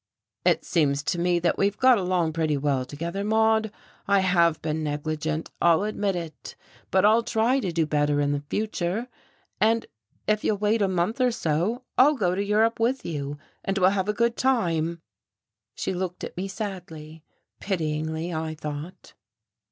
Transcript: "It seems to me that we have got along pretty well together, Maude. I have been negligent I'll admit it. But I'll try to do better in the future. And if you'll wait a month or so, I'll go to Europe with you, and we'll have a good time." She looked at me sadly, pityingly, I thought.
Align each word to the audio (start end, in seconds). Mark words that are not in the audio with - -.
"It 0.43 0.65
seems 0.65 1.03
to 1.03 1.19
me 1.19 1.37
that 1.37 1.59
we 1.59 1.67
have 1.67 1.77
got 1.77 1.99
along 1.99 2.33
pretty 2.33 2.57
well 2.57 2.85
together, 2.85 3.23
Maude. 3.23 3.71
I 4.07 4.21
have 4.21 4.59
been 4.63 4.83
negligent 4.83 5.51
I'll 5.61 5.83
admit 5.83 6.15
it. 6.15 6.55
But 6.89 7.05
I'll 7.05 7.21
try 7.21 7.59
to 7.59 7.71
do 7.71 7.85
better 7.85 8.19
in 8.19 8.31
the 8.31 8.41
future. 8.49 9.09
And 9.59 9.85
if 10.25 10.43
you'll 10.43 10.57
wait 10.57 10.81
a 10.81 10.87
month 10.87 11.21
or 11.21 11.29
so, 11.29 11.83
I'll 11.99 12.15
go 12.15 12.33
to 12.33 12.43
Europe 12.43 12.79
with 12.79 13.05
you, 13.05 13.37
and 13.63 13.77
we'll 13.77 13.91
have 13.91 14.09
a 14.09 14.13
good 14.13 14.35
time." 14.35 15.03
She 15.75 15.93
looked 15.93 16.23
at 16.23 16.35
me 16.35 16.47
sadly, 16.47 17.23
pityingly, 17.59 18.33
I 18.33 18.55
thought. 18.55 19.13